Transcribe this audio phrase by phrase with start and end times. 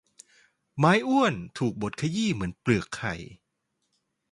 [0.77, 3.13] ไม้อ้วนถูกบดขยี้เหมือนเปลือกไข่